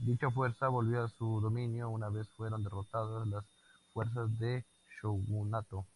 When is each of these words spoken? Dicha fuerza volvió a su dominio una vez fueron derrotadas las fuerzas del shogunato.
Dicha 0.00 0.32
fuerza 0.32 0.66
volvió 0.66 1.04
a 1.04 1.08
su 1.08 1.40
dominio 1.40 1.88
una 1.90 2.08
vez 2.08 2.26
fueron 2.30 2.64
derrotadas 2.64 3.24
las 3.28 3.44
fuerzas 3.94 4.36
del 4.36 4.64
shogunato. 5.00 5.86